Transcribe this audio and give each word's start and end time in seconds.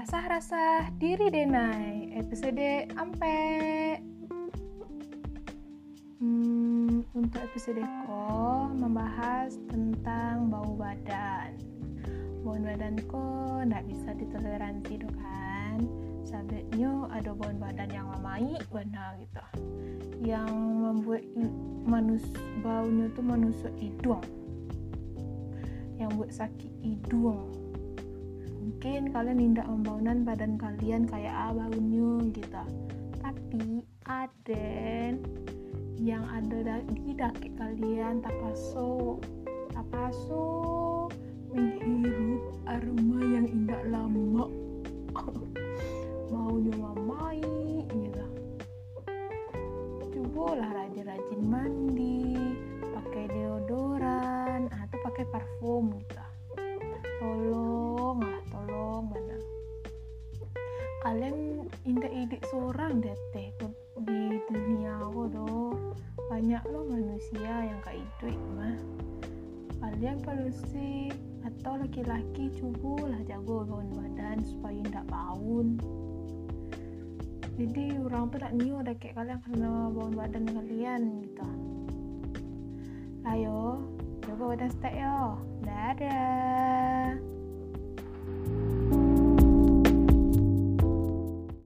Mengasah 0.00 0.88
Diri 0.96 1.28
Denai 1.28 2.16
Episode 2.16 2.88
Ampe. 2.96 4.00
Hmm, 6.16 7.04
Untuk 7.12 7.36
episode 7.44 7.84
ko 8.08 8.24
Membahas 8.72 9.60
tentang 9.68 10.48
bau 10.48 10.72
badan. 10.72 11.52
Bau 12.40 12.56
badan 12.56 12.96
ko 13.12 13.60
Nggak 13.60 13.92
bisa 13.92 14.16
ditoleransi 14.16 15.04
do 15.04 15.08
kan? 15.20 15.84
Sabetnya 16.24 17.04
ada 17.12 17.36
bau 17.36 17.52
badan 17.60 17.92
yang 17.92 18.08
lamai 18.08 18.56
Benar 18.72 19.20
gitu. 19.20 19.44
Yang 20.24 20.48
membuat 20.56 21.28
manus 21.84 22.24
baunya 22.64 23.04
tuh 23.12 23.24
menusuk 23.28 23.74
hidung. 23.76 24.24
Yang 26.00 26.10
buat 26.16 26.32
sakit 26.32 26.72
hidung 26.80 27.59
mungkin 28.80 29.12
kalian 29.12 29.52
tidak 29.52 29.68
membangunan 29.68 30.18
badan 30.24 30.52
kalian 30.56 31.04
kayak 31.04 31.36
ah 31.36 31.52
baunya 31.52 32.32
gitu. 32.32 32.64
Tapi 33.20 33.84
ada 34.08 34.72
yang 36.00 36.24
ada 36.24 36.80
di 36.88 37.12
daki 37.12 37.52
kalian 37.60 38.24
tak 38.24 38.32
pasuk 38.40 39.20
tak 39.76 39.84
pasuk 39.92 41.12
menghirup 41.52 42.56
aroma 42.64 43.20
yang 43.20 43.52
indah 43.52 43.84
lama. 43.92 44.48
Baunya 46.32 46.72
mamai 46.80 47.44
gitu. 47.84 48.26
Cobalah 50.08 50.72
rajin-rajin 50.72 51.42
mandi 51.44 52.32
pakai 52.96 53.28
deodoran 53.28 54.72
atau 54.72 54.96
pakai 55.04 55.28
parfum 55.28 56.00
gitu. 56.00 56.24
Tolong 57.20 58.24
lah 58.24 58.39
indah 61.84 62.12
idik 62.12 62.42
seorang 62.48 63.00
deh 63.04 63.16
teh 63.36 63.50
di 64.06 64.40
dunia 64.48 64.96
aku 65.04 65.28
tuh 65.28 65.72
banyak 66.30 66.62
loh 66.70 66.84
manusia 66.88 67.68
yang 67.68 67.80
kayak 67.84 68.00
itu 68.00 68.36
mah. 68.56 68.76
Kalian 69.80 70.20
polusi 70.20 71.08
atau 71.40 71.80
laki-laki 71.80 72.52
lah 72.84 73.20
jago 73.24 73.64
bau 73.64 73.80
badan 73.96 74.44
supaya 74.44 74.80
tidak 74.84 75.08
baun 75.08 75.80
jadi 77.60 77.92
orang 78.00 78.32
tuh 78.32 78.40
tak 78.40 78.56
nyu 78.56 78.80
ada 78.80 78.96
kayak 78.96 79.20
kalian 79.20 79.36
kena 79.44 79.92
bau 79.92 80.08
badan 80.08 80.48
kalian 80.48 81.20
gitu. 81.20 81.48
Ayo 83.28 83.84
coba 84.24 84.56
badan 84.56 84.70
stay 84.72 84.96
yo. 84.96 85.36
Dadah 85.60 86.49